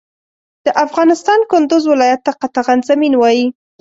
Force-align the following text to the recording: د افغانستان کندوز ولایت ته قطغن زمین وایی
د 0.65 0.67
افغانستان 0.85 1.39
کندوز 1.51 1.83
ولایت 1.93 2.21
ته 2.25 2.31
قطغن 2.41 2.79
زمین 2.89 3.13
وایی 3.17 3.45